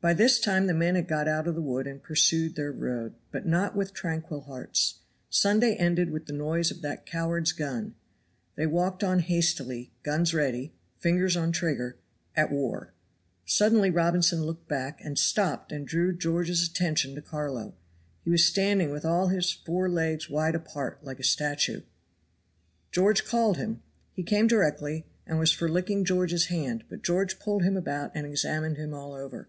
[0.00, 3.14] By this time the men had got out of the wood, and pursued their road,
[3.30, 4.98] but not with tranquil hearts.
[5.30, 7.94] Sunday ended with the noise of that coward's gun.
[8.54, 11.96] They walked on hastily, guns ready, fingers on trigger
[12.36, 12.92] at war.
[13.46, 17.74] Suddenly Robinson looked back, and stopped and drew George's attention to Carlo.
[18.24, 21.80] He was standing with all his four legs wide apart, like a statue.
[22.92, 23.80] George called him;
[24.12, 28.26] he came directly, and was for licking George's hand, but George pulled him about and
[28.26, 29.48] examined him all over.